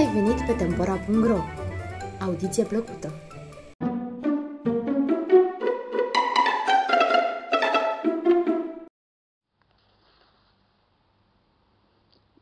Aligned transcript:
ai 0.00 0.12
venit 0.12 0.46
pe 0.46 0.52
Tempora.ro! 0.52 1.38
Audiție 2.20 2.64
plăcută! 2.64 3.12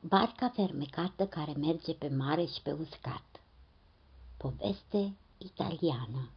Barca 0.01 0.49
fermecată 0.49 1.27
care 1.27 1.53
merge 1.57 1.95
pe 1.95 2.09
mare 2.17 2.45
și 2.45 2.63
pe 2.63 2.73
uscat. 2.73 3.23
Poveste 4.37 5.17
italiană 5.39 6.31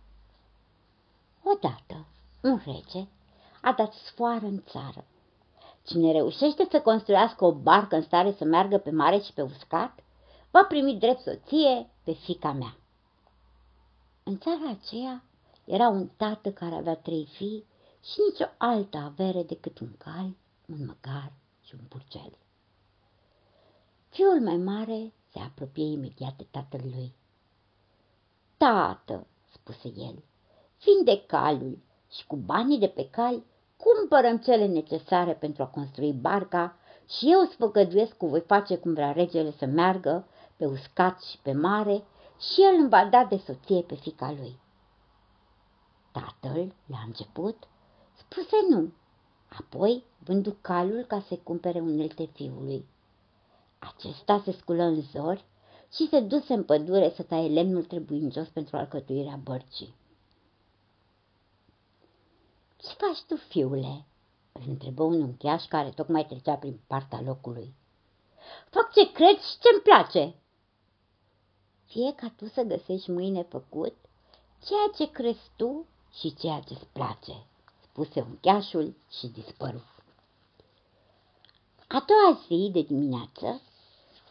Odată, 1.44 2.06
un 2.42 2.62
rege 2.66 3.08
a 3.62 3.74
dat 3.78 3.94
sfoară 3.94 4.46
în 4.46 4.64
țară. 4.70 5.06
Cine 5.86 6.12
reușește 6.12 6.68
să 6.72 6.82
construiască 6.82 7.46
o 7.46 7.52
barcă 7.54 7.96
în 7.96 8.02
stare 8.02 8.32
să 8.38 8.44
meargă 8.44 8.78
pe 8.78 8.92
mare 8.92 9.20
și 9.20 9.34
pe 9.34 9.42
uscat, 9.42 10.01
va 10.52 10.64
primi 10.64 10.96
drept 10.96 11.22
soție 11.22 11.90
pe 12.04 12.12
fica 12.14 12.52
mea. 12.52 12.76
În 14.24 14.38
țara 14.38 14.70
aceea 14.70 15.24
era 15.66 15.88
un 15.88 16.08
tată 16.18 16.52
care 16.52 16.76
avea 16.76 16.96
trei 16.96 17.26
fii 17.26 17.66
și 18.04 18.20
nicio 18.30 18.46
altă 18.58 18.98
avere 18.98 19.44
decât 19.44 19.80
un 19.80 19.92
cal, 19.98 20.36
un 20.66 20.86
măgar 20.86 21.32
și 21.64 21.76
un 21.80 21.86
purcel. 21.90 22.38
Fiul 24.10 24.42
mai 24.42 24.58
mare 24.58 25.14
se 25.32 25.40
apropie 25.40 25.84
imediat 25.84 26.36
de 26.38 26.46
tatăl 26.52 26.82
lui. 26.96 27.14
Tată, 28.58 29.28
spuse 29.54 29.88
el, 29.88 30.24
vinde 30.84 31.24
calul 31.26 31.78
și 32.12 32.28
cu 32.28 32.36
banii 32.36 32.80
de 32.80 32.88
pe 32.88 33.10
cal 33.10 33.44
cumpărăm 33.78 34.38
cele 34.38 34.66
necesare 34.66 35.34
pentru 35.34 35.64
a 35.64 35.68
construi 35.68 36.14
barca 36.14 36.76
și 37.10 37.32
eu 37.32 37.40
îți 37.40 37.56
făgăduiesc 37.56 38.18
că 38.18 38.26
voi 38.26 38.42
face 38.42 38.78
cum 38.78 38.94
vrea 38.94 39.12
regele 39.12 39.52
să 39.52 39.66
meargă 39.66 40.28
pe 40.62 40.68
uscat 40.68 41.22
și 41.22 41.38
pe 41.42 41.52
mare 41.52 42.04
și 42.40 42.62
el 42.62 42.76
îmi 42.80 42.90
va 42.90 43.06
da 43.06 43.26
de 43.26 43.38
soție 43.38 43.82
pe 43.82 43.96
fica 43.96 44.32
lui. 44.32 44.60
Tatăl, 46.12 46.74
la 46.86 46.98
început, 47.06 47.68
spuse 48.18 48.56
nu, 48.70 48.92
apoi 49.50 50.04
vându 50.20 50.58
calul 50.62 51.04
ca 51.04 51.20
să 51.28 51.36
cumpere 51.36 51.80
unelte 51.80 52.26
fiului. 52.26 52.86
Acesta 53.80 54.42
se 54.46 54.52
sculă 54.52 54.84
în 54.84 55.02
zori 55.02 55.46
și 55.94 56.08
se 56.08 56.20
duse 56.20 56.54
în 56.54 56.64
pădure 56.64 57.10
să 57.16 57.24
taie 57.24 57.50
lemnul 57.50 57.84
trebuincios 57.84 58.48
pentru 58.48 58.78
alcătuirea 58.78 59.40
bărcii. 59.44 59.96
Ce 62.78 62.88
faci 62.98 63.22
tu, 63.28 63.36
fiule?" 63.36 64.06
îl 64.52 64.64
întrebă 64.68 65.04
un 65.04 65.22
uncheaș 65.22 65.66
care 65.66 65.90
tocmai 65.90 66.26
trecea 66.26 66.56
prin 66.56 66.80
partea 66.88 67.22
locului. 67.22 67.74
Fac 68.70 68.92
ce 68.94 69.12
cred 69.12 69.38
și 69.40 69.60
ce-mi 69.60 69.82
place." 69.84 70.36
Fie 71.92 72.14
ca 72.16 72.34
tu 72.36 72.48
să 72.48 72.62
găsești 72.62 73.12
mâine 73.12 73.42
făcut 73.44 73.96
ceea 74.66 74.92
ce 74.96 75.12
crezi 75.12 75.50
tu 75.56 75.86
și 76.20 76.34
ceea 76.34 76.60
ce-ți 76.60 76.86
place," 76.86 77.46
spuse 77.84 78.22
uncheașul 78.22 78.96
și 79.20 79.28
dispăru. 79.28 79.84
A 81.88 82.06
doua 82.08 82.40
zi 82.48 82.70
de 82.72 82.82
dimineață, 82.82 83.62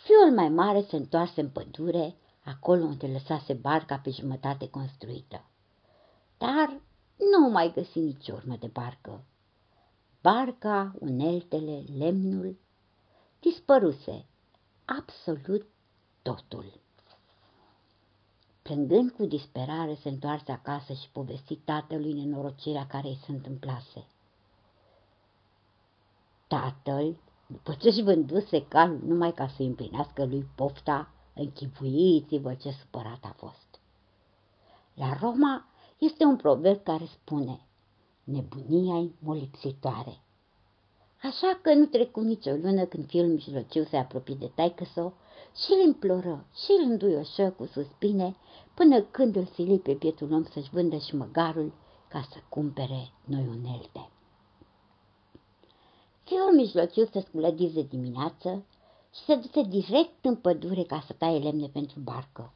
fiul 0.05 0.35
mai 0.35 0.49
mare 0.49 0.83
se 0.83 0.97
întoarse 0.97 1.41
în 1.41 1.51
pădure, 1.51 2.15
acolo 2.45 2.85
unde 2.85 3.07
lăsase 3.07 3.53
barca 3.53 3.97
pe 3.97 4.11
jumătate 4.11 4.69
construită. 4.69 5.45
Dar 6.39 6.81
nu 7.17 7.49
mai 7.49 7.73
găsi 7.75 7.99
nici 7.99 8.29
urmă 8.29 8.57
de 8.57 8.67
barcă. 8.67 9.25
Barca, 10.23 10.95
uneltele, 10.99 11.85
lemnul, 11.99 12.59
dispăruse 13.41 14.27
absolut 14.85 15.67
totul. 16.23 16.81
Plângând 18.71 19.11
cu 19.11 19.25
disperare, 19.25 19.95
se 19.95 20.09
întoarse 20.09 20.53
acasă 20.53 20.93
și 20.93 21.11
povesti 21.13 21.57
tatălui 21.57 22.13
nenorocirea 22.13 22.87
care 22.87 23.09
îi 23.09 23.19
se 23.25 23.33
întâmplase. 23.33 24.07
Tatăl, 26.47 27.17
după 27.47 27.73
ce 27.73 27.89
își 27.89 28.03
vânduse 28.03 28.67
calul 28.67 29.01
numai 29.07 29.33
ca 29.33 29.49
să 29.49 29.63
împlinească 29.63 30.25
lui 30.25 30.47
pofta, 30.55 31.11
închipuiți-vă 31.35 32.55
ce 32.55 32.71
supărat 32.71 33.25
a 33.25 33.35
fost. 33.37 33.81
La 34.95 35.19
Roma 35.21 35.67
este 35.99 36.25
un 36.25 36.37
proverb 36.37 36.83
care 36.83 37.05
spune 37.05 37.61
Nebunia 38.25 38.99
e 38.99 39.11
molipsitoare. 39.19 40.21
Așa 41.23 41.59
că 41.63 41.75
nu 41.75 41.85
trecu 41.85 42.21
nicio 42.21 42.51
lună 42.51 42.85
când 42.85 43.07
fiul 43.07 43.27
mijlociu 43.27 43.85
se 43.85 43.97
apropie 43.97 44.35
de 44.35 44.51
taică 44.55 44.85
și 45.57 45.73
îl 45.73 45.87
imploră 45.87 46.47
și 46.55 46.71
îl 46.79 46.91
înduioșă 46.91 47.51
cu 47.51 47.65
suspine 47.73 48.37
până 48.75 49.01
când 49.01 49.37
îl 49.37 49.47
sili 49.55 49.79
pe 49.79 49.93
bietul 49.93 50.33
om 50.33 50.45
să-și 50.45 50.71
vândă 50.71 50.97
și 50.97 51.17
măgarul 51.17 51.73
ca 52.09 52.27
să 52.33 52.39
cumpere 52.49 53.13
noi 53.25 53.47
unelte. 53.49 54.11
Fiul 56.25 56.55
mijlociu 56.55 57.09
se 57.13 57.21
sculă 57.21 57.51
de 57.51 57.83
dimineață 57.83 58.65
și 59.15 59.25
se 59.25 59.35
duse 59.35 59.63
direct 59.63 60.25
în 60.25 60.37
pădure 60.37 60.83
ca 60.83 61.03
să 61.07 61.13
taie 61.13 61.39
lemne 61.39 61.67
pentru 61.67 62.01
barcă. 62.01 62.53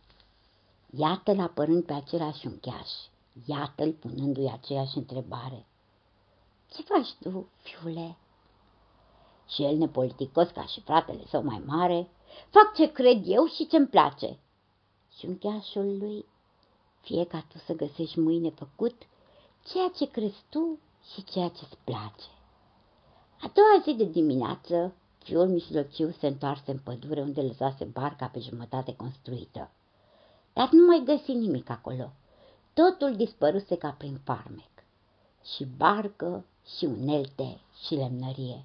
Iată-l 0.96 1.40
apărând 1.40 1.84
pe 1.84 1.92
același 1.92 2.46
uncheaș 2.46 2.90
Iată-l 3.46 3.92
punându-i 3.92 4.50
aceeași 4.50 4.96
întrebare. 4.96 5.66
Ce 6.70 6.82
faci 6.82 7.12
tu, 7.20 7.48
fiule? 7.56 8.16
Și 9.54 9.62
el 9.62 9.76
nepoliticos 9.76 10.48
ca 10.48 10.64
și 10.64 10.80
fratele 10.80 11.24
său 11.28 11.42
mai 11.42 11.62
mare, 11.66 12.08
fac 12.50 12.74
ce 12.74 12.92
cred 12.92 13.22
eu 13.24 13.46
și 13.46 13.66
ce-mi 13.66 13.86
place. 13.86 14.38
Și 15.16 15.26
uncheașul 15.26 15.98
lui, 15.98 16.24
fie 17.00 17.24
ca 17.26 17.44
tu 17.52 17.58
să 17.58 17.72
găsești 17.72 18.20
mâine 18.20 18.50
făcut 18.50 19.02
ceea 19.64 19.88
ce 19.96 20.10
crezi 20.10 20.42
tu 20.48 20.78
și 21.12 21.24
ceea 21.24 21.48
ce-ți 21.48 21.76
place. 21.84 22.30
A 23.40 23.50
doua 23.54 23.82
zi 23.84 23.94
de 23.94 24.04
dimineață, 24.04 24.94
fiul 25.18 25.48
mijlociu 25.48 26.10
se 26.10 26.26
întoarse 26.26 26.70
în 26.70 26.78
pădure 26.78 27.20
unde 27.20 27.42
lăsase 27.42 27.84
barca 27.84 28.26
pe 28.26 28.38
jumătate 28.38 28.96
construită. 28.96 29.70
Dar 30.52 30.68
nu 30.70 30.86
mai 30.86 31.02
găsi 31.04 31.32
nimic 31.32 31.70
acolo 31.70 32.12
Totul 32.74 33.16
dispăruse 33.16 33.76
ca 33.76 33.90
prin 33.98 34.20
farmec. 34.24 34.70
Și 35.54 35.64
barcă, 35.64 36.44
și 36.76 36.84
unelte, 36.84 37.60
și 37.86 37.94
lemnărie. 37.94 38.64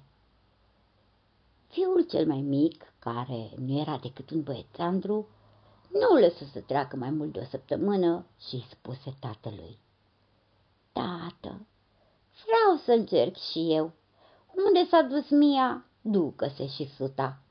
Fiul 1.70 2.02
cel 2.02 2.26
mai 2.26 2.40
mic, 2.40 2.94
care 2.98 3.50
nu 3.56 3.78
era 3.78 3.98
decât 4.02 4.30
un 4.30 4.42
băiețandru, 4.42 5.28
nu 5.92 6.18
lăsă 6.18 6.44
să 6.52 6.60
treacă 6.60 6.96
mai 6.96 7.10
mult 7.10 7.32
de 7.32 7.38
o 7.38 7.44
săptămână 7.44 8.26
și 8.48 8.54
îi 8.54 8.66
spuse 8.70 9.14
tatălui. 9.20 9.78
Tată, 10.92 11.66
vreau 12.44 12.76
să 12.84 12.92
încerc 12.92 13.36
și 13.36 13.72
eu. 13.72 13.92
Unde 14.66 14.86
s-a 14.88 15.02
dus 15.02 15.28
Mia, 15.28 15.84
ducă-se 16.00 16.66
și 16.66 16.88
suta. 16.96 17.42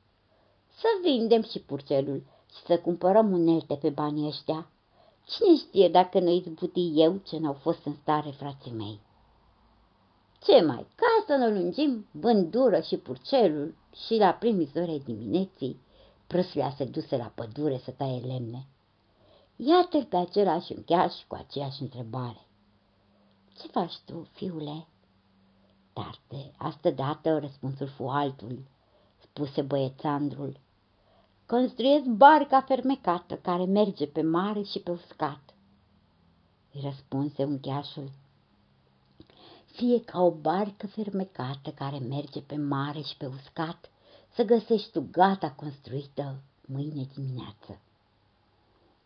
Să 0.78 0.88
vindem 1.02 1.44
și 1.44 1.60
purcelul 1.60 2.24
și 2.56 2.64
să 2.66 2.80
cumpărăm 2.80 3.32
unelte 3.32 3.76
pe 3.76 3.90
banii 3.90 4.28
ăștia. 4.28 4.70
Cine 5.26 5.56
știe 5.56 5.90
dacă 5.90 6.20
nu 6.20 6.30
izbuti 6.30 7.02
eu 7.02 7.18
ce 7.18 7.38
n-au 7.38 7.54
fost 7.54 7.86
în 7.86 7.96
stare 8.02 8.30
frații 8.30 8.72
mei? 8.72 9.00
Ce 10.40 10.62
mai, 10.62 10.88
ca 10.96 11.24
să 11.28 11.36
ne 11.36 11.60
lungim, 11.60 12.08
vândură 12.12 12.80
și 12.80 12.98
purcelul 12.98 13.76
și 14.06 14.16
la 14.16 14.32
primii 14.32 14.72
zore 14.74 14.98
dimineții, 14.98 15.80
prăslea 16.28 16.70
se 16.70 16.86
duse 16.86 17.18
la 17.18 17.32
pădure 17.36 17.78
să 17.78 17.92
taie 17.92 18.20
lemne. 18.20 18.66
Iată-l 19.56 20.06
pe 20.06 20.16
același 20.16 20.74
încheaș 20.74 21.14
cu 21.28 21.36
aceeași 21.36 21.82
întrebare. 21.82 22.46
Ce 23.58 23.68
faci 23.68 23.98
tu, 24.06 24.28
fiule? 24.32 24.88
Dar 25.94 26.20
de 26.28 26.52
astă 26.58 26.92
dată 26.92 27.40
răspunsul 27.40 27.88
fu 27.88 28.04
altul, 28.08 28.60
spuse 29.18 29.62
băiețandrul 29.62 30.60
construiesc 31.50 32.06
barca 32.06 32.62
fermecată 32.62 33.36
care 33.36 33.66
merge 33.66 34.08
pe 34.08 34.22
mare 34.22 34.62
și 34.62 34.80
pe 34.80 34.92
uscat. 34.92 35.42
Îi 36.74 36.82
răspunse 36.84 37.44
uncheașul. 37.44 38.10
Fie 39.80 40.04
ca 40.04 40.22
o 40.22 40.32
barcă 40.32 40.88
fermecată 40.88 41.72
care 41.72 41.98
merge 41.98 42.42
pe 42.42 42.56
mare 42.56 43.02
și 43.02 43.18
pe 43.18 43.26
uscat, 43.26 43.90
să 44.34 44.44
găsești 44.44 44.92
tu 44.92 45.08
gata 45.12 45.52
construită 45.52 46.42
mâine 46.66 47.08
dimineață. 47.14 47.80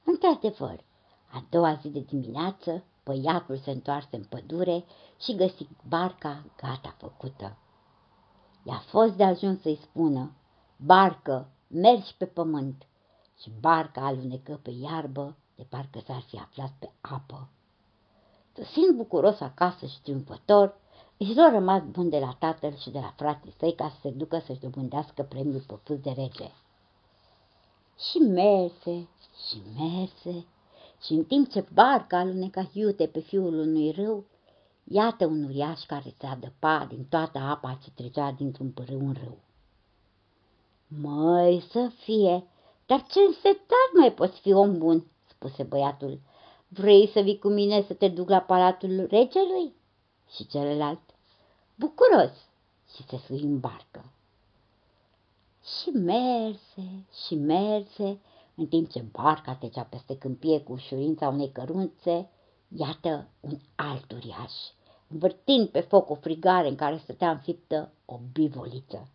Într-adevăr, 0.04 0.84
a 1.32 1.46
doua 1.50 1.80
zi 1.82 1.90
de 1.90 2.00
dimineață, 2.00 2.84
băiatul 3.04 3.58
se 3.58 3.72
întoarse 3.72 4.16
în 4.16 4.24
pădure 4.24 4.84
și 5.20 5.36
găsi 5.36 5.68
barca 5.88 6.46
gata 6.62 6.96
făcută. 6.98 7.58
I-a 8.64 8.84
fost 8.88 9.14
de 9.14 9.24
ajuns 9.24 9.62
să-i 9.62 9.80
spună, 9.84 10.32
barcă, 10.78 11.50
mergi 11.68 12.16
pe 12.18 12.26
pământ 12.26 12.88
și 13.42 13.52
barca 13.60 14.06
alunecă 14.06 14.60
pe 14.64 14.72
iarbă 14.72 15.38
de 15.56 15.64
parcă 15.70 16.00
s-ar 16.06 16.22
fi 16.22 16.38
aflat 16.38 16.72
pe 16.80 16.90
apă. 17.02 17.50
Tosind 18.54 18.96
bucuros 18.96 19.40
acasă 19.40 19.86
și 19.86 20.02
triumfător, 20.02 20.76
își 21.18 21.36
lua 21.36 21.50
rămas 21.50 21.84
bun 21.84 22.10
de 22.10 22.20
la 22.20 22.36
tatăl 22.40 22.76
și 22.78 22.90
de 22.90 23.00
la 23.00 23.14
frații 23.18 23.54
săi 23.58 23.76
ca 23.76 23.90
să 23.90 23.96
se 24.02 24.10
ducă 24.10 24.42
să-și 24.46 24.60
dobândească 24.60 25.24
premiul 25.24 25.64
propus 25.68 26.00
de 26.00 26.10
rege. 26.10 26.52
Și 27.98 28.18
merse 28.18 29.08
și 29.48 29.62
merse 29.78 30.46
și 31.02 31.14
în 31.14 31.24
timp 31.24 31.50
ce 31.50 31.66
barca 31.74 32.18
aluneca 32.18 32.70
iute 32.74 33.08
pe 33.08 33.20
fiul 33.20 33.60
unui 33.60 33.92
râu, 33.92 34.26
iată 34.84 35.26
un 35.26 35.44
uriaș 35.44 35.82
care 35.82 36.14
se 36.20 36.26
adăpa 36.26 36.86
din 36.90 37.06
toată 37.10 37.38
apa 37.38 37.80
ce 37.84 37.92
trecea 37.92 38.32
dintr-un 38.32 38.72
părâu 38.72 39.00
în 39.00 39.16
râu. 39.24 39.38
Măi 40.88 41.64
să 41.72 41.92
fie, 42.04 42.48
dar 42.86 43.06
ce 43.06 43.20
însetat 43.20 43.90
mai 43.98 44.14
poți 44.14 44.40
fi 44.40 44.52
om 44.54 44.78
bun, 44.78 45.06
spuse 45.30 45.64
băiatul. 45.64 46.20
Vrei 46.76 47.08
să 47.08 47.20
vii 47.20 47.40
cu 47.40 47.48
mine 47.48 47.82
să 47.82 47.94
te 47.94 48.08
duc 48.08 48.30
la 48.30 48.40
palatul 48.40 49.08
regelui? 49.10 49.74
Și 50.36 50.48
celălalt, 50.48 51.02
bucuros, 51.76 52.32
și 52.96 53.04
se 53.08 53.18
sui 53.18 53.42
în 53.42 53.60
barcă. 53.60 54.12
Și 55.64 55.90
merse 55.90 57.06
și 57.26 57.36
merse, 57.36 58.20
în 58.56 58.68
timp 58.68 58.92
ce 58.92 59.06
barca 59.12 59.56
trecea 59.56 59.84
peste 59.84 60.18
câmpie 60.18 60.62
cu 60.62 60.72
ușurința 60.72 61.28
unei 61.28 61.52
cărunțe, 61.52 62.30
iată 62.68 63.28
un 63.40 63.58
alt 63.76 64.12
uriaș, 64.12 64.54
învârtind 65.08 65.68
pe 65.68 65.80
foc 65.80 66.10
o 66.10 66.16
frigare 66.16 66.68
în 66.68 66.76
care 66.76 66.98
stătea 66.98 67.32
înfiptă 67.32 67.92
o 68.06 68.20
bivoliță. 68.32 69.08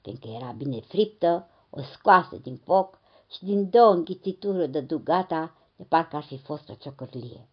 Fiindcă 0.00 0.28
era 0.28 0.50
bine 0.50 0.80
friptă, 0.80 1.48
o 1.70 1.82
scoase 1.82 2.38
din 2.38 2.56
foc 2.56 2.98
și 3.30 3.44
din 3.44 3.70
două 3.70 3.92
înghițituri 3.92 4.68
de 4.68 4.80
dugata, 4.80 5.54
de 5.80 5.86
parcă 5.88 6.16
ar 6.16 6.22
fi 6.22 6.38
fost 6.38 6.68
o 6.68 6.74
ciocărlie. 6.74 7.48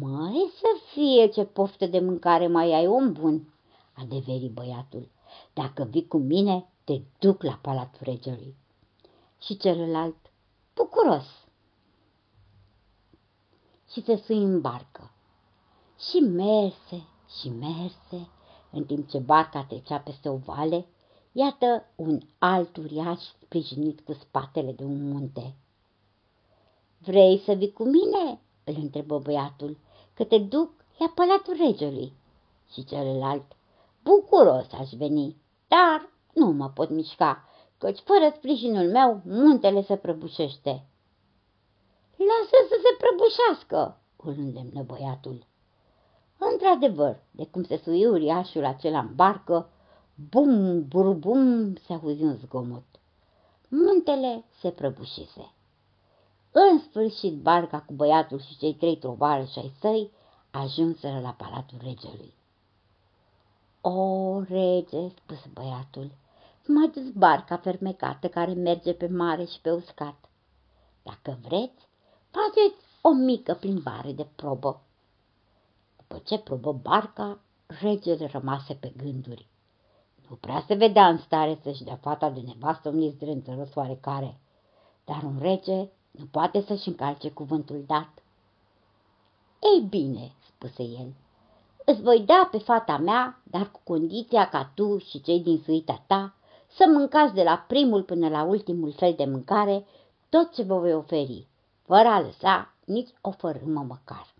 Mai 0.00 0.52
să 0.54 0.66
fie 0.92 1.26
ce 1.26 1.44
poftă 1.44 1.86
de 1.86 2.00
mâncare 2.00 2.46
mai 2.46 2.72
ai, 2.72 2.86
om 2.86 3.12
bun, 3.12 3.54
adeveri 3.92 4.48
băiatul. 4.48 5.08
Dacă 5.52 5.84
vii 5.84 6.06
cu 6.06 6.16
mine, 6.16 6.68
te 6.84 7.00
duc 7.18 7.42
la 7.42 7.58
palatul 7.62 8.00
regelui. 8.00 8.54
Și 9.40 9.56
celălalt, 9.56 10.16
bucuros. 10.74 11.46
Și 13.90 14.02
se 14.02 14.16
sui 14.16 14.42
în 14.42 14.60
barcă. 14.60 15.10
Și 15.98 16.16
merse 16.18 17.06
și 17.40 17.48
merse, 17.48 18.28
în 18.70 18.84
timp 18.84 19.08
ce 19.08 19.18
barca 19.18 19.64
trecea 19.64 19.98
peste 19.98 20.28
o 20.28 20.36
vale, 20.36 20.86
iată 21.32 21.84
un 21.96 22.20
alt 22.38 22.76
uriaș 22.76 23.20
sprijinit 23.20 24.00
cu 24.00 24.12
spatele 24.12 24.72
de 24.72 24.84
un 24.84 25.08
munte. 25.10 25.56
Vrei 27.04 27.42
să 27.44 27.52
vii 27.52 27.72
cu 27.72 27.84
mine?" 27.84 28.40
îl 28.64 28.74
întrebă 28.80 29.18
băiatul, 29.18 29.78
că 30.14 30.24
te 30.24 30.38
duc 30.38 30.70
la 30.98 31.12
palatul 31.14 31.56
regelui. 31.56 32.12
Și 32.72 32.84
celălalt, 32.84 33.44
bucuros 34.02 34.72
aș 34.72 34.90
veni, 34.90 35.36
dar 35.68 36.10
nu 36.34 36.46
mă 36.46 36.68
pot 36.68 36.90
mișca, 36.90 37.48
căci 37.78 37.98
fără 37.98 38.32
sprijinul 38.36 38.90
meu 38.90 39.20
muntele 39.24 39.82
se 39.82 39.96
prăbușește. 39.96 40.86
Lasă 42.16 42.56
să 42.68 42.76
se 42.82 42.96
prăbușească, 42.98 44.00
îl 44.16 44.34
îndemnă 44.38 44.82
băiatul. 44.82 45.46
Într-adevăr, 46.38 47.22
de 47.30 47.46
cum 47.46 47.64
se 47.64 47.76
sui 47.76 48.06
uriașul 48.06 48.64
acela 48.64 48.98
în 48.98 49.14
barcă, 49.14 49.70
bum, 50.30 50.88
burbum, 50.88 51.74
se 51.74 51.92
auzi 51.92 52.22
un 52.22 52.34
zgomot. 52.34 52.84
Muntele 53.68 54.44
se 54.60 54.70
prăbușise. 54.70 55.52
În 56.52 56.78
sfârșit, 56.78 57.34
barca 57.42 57.80
cu 57.80 57.92
băiatul 57.92 58.40
și 58.40 58.56
cei 58.56 58.74
trei 58.74 58.96
trovarăși 58.96 59.58
ai 59.58 59.72
săi 59.80 60.10
ajunseră 60.50 61.20
la 61.20 61.30
palatul 61.30 61.78
regelui. 61.82 62.34
O, 63.80 64.40
rege, 64.42 65.08
spuse 65.08 65.50
băiatul, 65.52 66.10
m-a 66.66 66.90
dus 66.94 67.10
barca 67.10 67.56
fermecată 67.56 68.28
care 68.28 68.52
merge 68.52 68.92
pe 68.92 69.06
mare 69.06 69.44
și 69.44 69.60
pe 69.60 69.70
uscat. 69.70 70.28
Dacă 71.02 71.38
vreți, 71.42 71.88
faceți 72.30 72.84
o 73.00 73.12
mică 73.12 73.54
plimbare 73.54 74.12
de 74.12 74.26
probă. 74.36 74.80
După 75.96 76.22
ce 76.24 76.38
probă 76.38 76.72
barca, 76.72 77.38
regele 77.66 78.26
rămase 78.26 78.74
pe 78.74 78.92
gânduri. 78.96 79.46
Nu 80.28 80.36
prea 80.36 80.64
se 80.66 80.74
vedea 80.74 81.08
în 81.08 81.18
stare 81.18 81.58
să-și 81.62 81.84
dea 81.84 81.96
fata 81.96 82.30
de 82.30 82.40
nevastă 82.40 82.88
un 82.88 83.00
izdrânțăros 83.00 83.74
oarecare, 83.74 84.40
dar 85.04 85.22
un 85.22 85.38
rege 85.40 85.88
nu 86.12 86.24
poate 86.30 86.60
să-și 86.60 86.88
încalce 86.88 87.30
cuvântul 87.30 87.84
dat. 87.86 88.22
Ei 89.74 89.86
bine, 89.88 90.32
spuse 90.46 90.82
el, 90.82 91.14
îți 91.84 92.02
voi 92.02 92.20
da 92.20 92.48
pe 92.50 92.58
fata 92.58 92.96
mea, 92.96 93.40
dar 93.42 93.70
cu 93.70 93.80
condiția 93.84 94.48
ca 94.48 94.72
tu 94.74 94.98
și 94.98 95.20
cei 95.20 95.40
din 95.40 95.62
suita 95.64 96.04
ta 96.06 96.34
să 96.68 96.84
mâncați 96.88 97.34
de 97.34 97.42
la 97.42 97.64
primul 97.68 98.02
până 98.02 98.28
la 98.28 98.42
ultimul 98.42 98.92
fel 98.92 99.14
de 99.14 99.24
mâncare 99.24 99.86
tot 100.28 100.54
ce 100.54 100.62
vă 100.62 100.78
voi 100.78 100.94
oferi, 100.94 101.46
fără 101.82 102.08
a 102.08 102.20
lăsa 102.20 102.74
nici 102.84 103.10
o 103.20 103.30
fărâmă 103.30 103.80
măcar. 103.80 104.34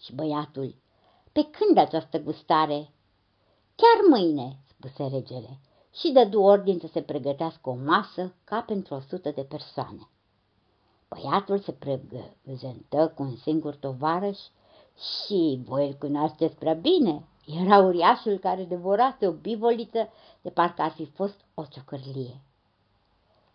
Și 0.00 0.14
băiatul, 0.14 0.74
pe 1.32 1.44
când 1.50 1.78
această 1.78 2.18
gustare? 2.20 2.90
Chiar 3.74 4.08
mâine, 4.08 4.58
spuse 4.68 5.06
regele, 5.06 5.58
și 5.94 6.12
dădu 6.12 6.40
ordin 6.40 6.78
să 6.78 6.86
se 6.86 7.02
pregătească 7.02 7.70
o 7.70 7.74
masă 7.74 8.34
ca 8.44 8.60
pentru 8.60 8.94
o 8.94 9.00
sută 9.00 9.30
de 9.30 9.42
persoane. 9.42 10.08
Băiatul 11.08 11.58
se 11.58 11.72
prezentă 12.42 13.12
cu 13.14 13.22
un 13.22 13.36
singur 13.36 13.74
tovarăș 13.74 14.38
și 14.96 15.60
voi 15.64 15.86
îl 15.86 15.92
cunoașteți 15.92 16.56
prea 16.56 16.74
bine. 16.74 17.24
Era 17.46 17.78
uriașul 17.78 18.38
care 18.38 18.64
devorase 18.64 19.26
o 19.26 19.32
bivoliță 19.32 20.08
de 20.40 20.50
parcă 20.50 20.82
ar 20.82 20.90
fi 20.90 21.04
fost 21.04 21.40
o 21.54 21.64
ciocărlie. 21.64 22.40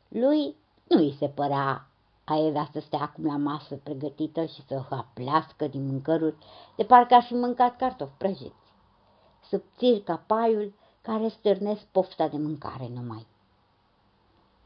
Lui 0.08 0.56
nu 0.88 0.98
îi 0.98 1.16
se 1.20 1.28
părea 1.28 1.88
aevea 2.24 2.70
să 2.72 2.80
stea 2.80 3.00
acum 3.00 3.26
la 3.26 3.38
masă 3.38 3.76
pregătită 3.76 4.46
și 4.46 4.66
să 4.66 4.86
haplească 4.90 5.68
din 5.68 5.86
mâncăruri 5.86 6.36
de 6.76 6.84
parcă 6.84 7.14
ar 7.14 7.24
fi 7.24 7.34
mâncat 7.34 7.76
cartofi 7.76 8.18
prăjiți. 8.18 8.74
Subțiri 9.50 10.02
ca 10.02 10.24
paiul 10.28 10.74
care 11.08 11.28
stârnesc 11.28 11.82
pofta 11.92 12.28
de 12.28 12.38
mâncare 12.38 12.90
numai. 12.94 13.26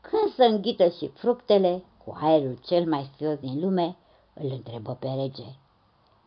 Când 0.01 0.33
să 0.35 0.43
înghită 0.43 0.89
și 0.89 1.07
fructele, 1.07 1.83
cu 2.05 2.17
aerul 2.21 2.59
cel 2.65 2.89
mai 2.89 3.09
sfios 3.13 3.39
din 3.39 3.59
lume, 3.59 3.97
îl 4.33 4.51
întrebă 4.51 4.97
pe 4.99 5.07
rege. 5.07 5.55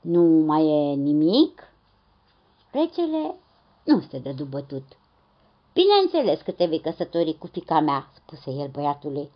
Nu 0.00 0.22
mai 0.22 0.66
e 0.66 0.94
nimic? 0.94 1.62
Regele 2.70 3.34
nu 3.84 4.00
se 4.00 4.18
dă 4.18 4.44
bătut. 4.44 4.84
Bineînțeles 5.72 6.40
că 6.40 6.50
te 6.50 6.66
vei 6.66 6.80
căsători 6.80 7.38
cu 7.38 7.46
fica 7.46 7.80
mea, 7.80 8.10
spuse 8.14 8.50
el 8.50 8.68
băiatului, 8.68 9.30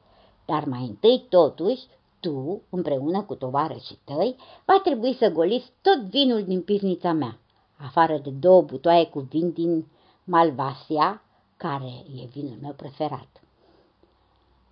dar 0.45 0.65
mai 0.65 0.83
întâi 0.83 1.27
totuși 1.29 1.83
tu, 2.21 2.63
împreună 2.71 3.23
cu 3.23 3.35
tovarășii 3.35 3.99
tăi, 4.05 4.37
va 4.65 4.81
trebui 4.83 5.15
să 5.15 5.31
goliți 5.31 5.73
tot 5.83 5.99
vinul 5.99 6.45
din 6.45 6.63
pivnița 6.63 7.13
mea, 7.13 7.39
afară 7.77 8.19
de 8.19 8.31
două 8.31 8.63
butoaie 8.63 9.07
cu 9.07 9.19
vin 9.19 9.51
din 9.53 9.87
Malvasia, 10.31 11.23
care 11.57 12.05
e 12.21 12.27
vinul 12.27 12.59
meu 12.61 12.73
preferat. 12.73 13.29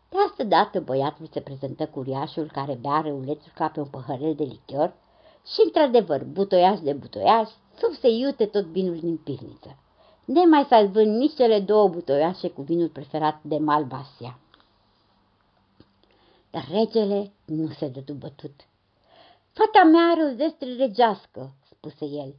De 0.09 0.17
asta 0.29 0.45
dată 0.45 0.81
băiatul 0.81 1.29
se 1.33 1.41
prezentă 1.41 1.87
curiașul 1.87 2.51
care 2.53 2.75
bea 2.75 3.01
reulețul 3.01 3.53
ca 3.55 3.69
pe 3.69 3.81
un 3.81 3.87
păhărel 3.87 4.35
de 4.35 4.45
lichior 4.45 4.95
și, 5.47 5.61
într-adevăr, 5.65 6.25
butoiaș 6.25 6.81
de 6.81 6.93
butoiaș, 6.93 7.51
sub 7.79 7.93
se 8.01 8.09
iute 8.09 8.47
tot 8.47 8.65
vinul 8.65 8.99
din 8.99 9.17
pivniță, 9.17 9.77
nemai 10.25 10.67
salvând 10.69 11.17
nici 11.17 11.35
cele 11.35 11.61
două 11.61 11.89
butoiașe 11.89 12.49
cu 12.49 12.63
vinul 12.63 12.89
preferat 12.89 13.43
de 13.43 13.59
Malvasia. 13.59 14.39
Dar 16.51 16.69
regele 16.71 17.33
nu 17.45 17.69
se 17.69 17.89
dădu 17.89 18.13
bătut. 18.13 18.67
Fata 19.53 19.85
mea 19.85 20.11
are 20.11 20.23
o 20.23 20.35
zestre 20.35 20.75
regească, 20.75 21.53
spuse 21.71 22.05
el, 22.05 22.35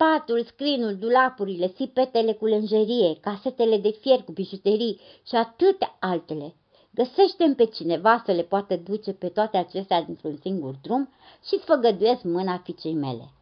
patul, 0.00 0.44
scrinul, 0.44 0.96
dulapurile, 0.96 1.72
sipetele 1.74 2.32
cu 2.32 2.46
lenjerie, 2.46 3.16
casetele 3.20 3.78
de 3.78 3.90
fier 3.90 4.22
cu 4.22 4.32
bijuterii 4.32 5.00
și 5.26 5.34
atâtea 5.34 5.96
altele. 5.98 6.54
Găsește 6.90 7.52
pe 7.56 7.64
cineva 7.64 8.22
să 8.24 8.32
le 8.32 8.42
poată 8.42 8.76
duce 8.76 9.12
pe 9.12 9.28
toate 9.28 9.56
acestea 9.56 10.02
dintr-un 10.02 10.38
singur 10.40 10.74
drum 10.82 11.08
și 11.44 11.58
sfăgăduiesc 11.58 12.22
mâna 12.22 12.58
fiicei 12.58 12.94
mele. 12.94 13.32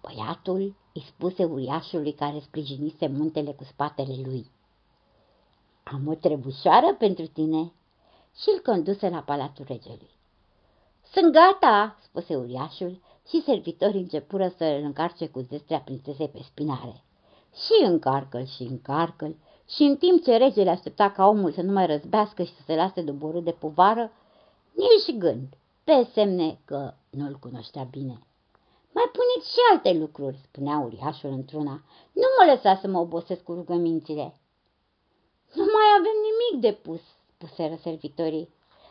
Băiatul 0.00 0.74
îi 0.94 1.04
spuse 1.06 1.44
uriașului 1.44 2.12
care 2.12 2.38
sprijinise 2.38 3.06
muntele 3.06 3.52
cu 3.52 3.64
spatele 3.64 4.14
lui. 4.24 4.50
Am 5.82 6.06
o 6.06 6.14
trebușoară 6.14 6.94
pentru 6.98 7.26
tine 7.26 7.72
și 8.40 8.48
îl 8.54 8.60
conduse 8.62 9.08
la 9.08 9.20
palatul 9.20 9.64
regelui. 9.68 10.10
Sunt 11.12 11.32
gata, 11.32 11.98
spuse 12.02 12.36
uriașul 12.36 13.00
și 13.30 13.42
servitorii 13.42 14.00
începură 14.00 14.52
să 14.56 14.64
îl 14.64 14.82
încarce 14.82 15.28
cu 15.28 15.40
zestrea 15.40 15.80
prințesei 15.80 16.28
pe 16.28 16.40
spinare. 16.42 17.04
Și 17.54 17.84
încarcă-l 17.84 18.46
și 18.46 18.62
încarcă-l 18.62 19.36
și 19.68 19.82
în 19.82 19.96
timp 19.96 20.22
ce 20.22 20.36
regele 20.36 20.70
aștepta 20.70 21.10
ca 21.10 21.26
omul 21.26 21.52
să 21.52 21.62
nu 21.62 21.72
mai 21.72 21.86
răzbească 21.86 22.42
și 22.42 22.54
să 22.54 22.62
se 22.66 22.74
lase 22.74 23.02
doborât 23.02 23.44
de 23.44 23.50
povară, 23.50 24.12
nici 24.72 25.18
gând, 25.18 25.46
pe 25.84 26.08
semne 26.12 26.58
că 26.64 26.94
nu-l 27.10 27.36
cunoștea 27.40 27.82
bine. 27.82 28.18
Mai 28.92 29.10
puneți 29.12 29.52
și 29.52 29.58
alte 29.72 29.92
lucruri, 29.92 30.40
spunea 30.42 30.78
uriașul 30.78 31.30
într-una. 31.30 31.82
Nu 32.12 32.26
mă 32.38 32.52
lăsa 32.52 32.76
să 32.76 32.88
mă 32.88 32.98
obosesc 32.98 33.42
cu 33.42 33.52
rugămințile. 33.52 34.40
Nu 35.54 35.64
mai 35.64 35.88
avem 35.98 36.16
nimic 36.28 36.62
de 36.62 36.72
pus, 36.82 37.00
spuseră 37.34 37.78
servitorii. 37.82 38.48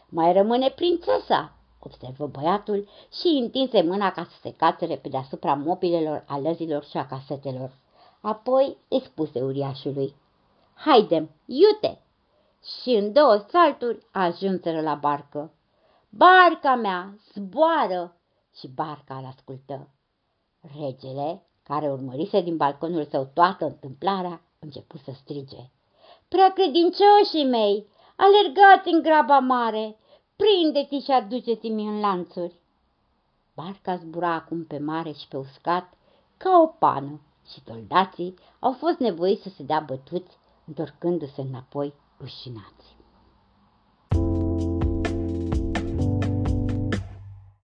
Mai 0.10 0.34
rămâne 0.34 0.70
prințesa, 0.70 1.59
observă 1.80 2.28
băiatul 2.28 2.88
și 3.22 3.28
întinse 3.28 3.82
mâna 3.82 4.12
ca 4.12 4.24
să 4.24 4.38
se 4.42 4.54
cațere 4.54 4.96
pe 4.96 5.10
deasupra 5.10 5.54
mobilelor, 5.54 6.24
alăzilor 6.28 6.84
și 6.84 6.98
a 6.98 7.06
casetelor. 7.06 7.72
Apoi 8.22 8.78
îi 8.88 9.02
spuse 9.02 9.42
uriașului, 9.42 10.16
Haidem, 10.74 11.30
iute! 11.46 12.02
Și 12.82 12.90
în 12.90 13.14
două 13.14 13.46
salturi 13.48 14.06
ajunseră 14.12 14.82
la 14.82 14.96
barcă. 14.96 15.54
Barca 16.10 16.76
mea, 16.76 17.16
zboară! 17.34 18.16
Și 18.54 18.68
barca 18.68 19.16
îl 19.16 19.26
ascultă. 19.26 19.90
Regele, 20.80 21.44
care 21.64 21.92
urmărise 21.92 22.42
din 22.42 22.58
balconul 22.58 23.06
său 23.06 23.30
toată 23.34 23.66
întâmplarea, 23.66 24.42
începu 24.60 24.98
să 24.98 25.12
strige. 25.12 25.70
Prea 26.28 26.54
credincioșii 26.54 27.50
mei, 27.50 27.88
alergați 28.16 28.90
în 28.90 29.02
graba 29.02 29.40
mare, 29.40 29.98
prinde-te 30.42 31.00
și 31.00 31.12
aduceți-mi 31.12 31.88
în 31.88 32.00
lanțuri. 32.00 32.54
Barca 33.56 33.96
zbura 33.96 34.34
acum 34.34 34.66
pe 34.66 34.78
mare 34.78 35.12
și 35.12 35.28
pe 35.28 35.38
uscat 35.38 35.94
ca 36.38 36.62
o 36.64 36.68
pană 36.68 37.20
și 37.52 37.64
soldații 37.64 38.34
au 38.60 38.72
fost 38.72 38.98
nevoiți 38.98 39.42
să 39.42 39.50
se 39.50 39.64
dea 39.64 39.80
bătuți, 39.80 40.38
întorcându-se 40.66 41.42
înapoi 41.42 41.94
rușinați. 42.20 42.99